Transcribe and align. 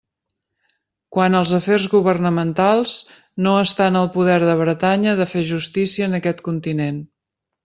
Quant 1.17 1.35
als 1.39 1.51
afers 1.57 1.85
governamentals, 1.91 2.95
no 3.49 3.53
està 3.67 3.91
en 3.93 4.01
el 4.01 4.09
poder 4.17 4.39
de 4.45 4.57
Bretanya 4.63 5.15
de 5.21 5.29
fer 5.37 5.45
justícia 5.53 6.09
en 6.11 6.21
aquest 6.23 6.43
continent. 6.51 7.01